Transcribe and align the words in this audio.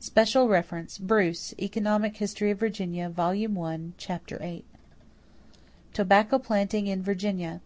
Special 0.00 0.46
reference: 0.46 0.98
Bruce, 0.98 1.54
Economic 1.58 2.18
History 2.18 2.50
of 2.50 2.58
Virginia, 2.58 3.08
Vol. 3.08 3.30
I, 3.64 3.80
Chap. 3.96 4.28
VIII. 4.28 4.62
=Tobacco 5.94 6.38
Planting 6.38 6.86
in 6.86 7.02
Virginia. 7.02 7.62